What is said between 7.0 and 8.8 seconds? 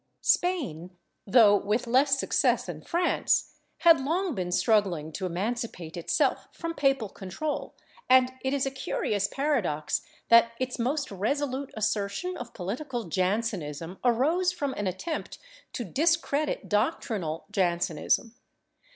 control, and it is a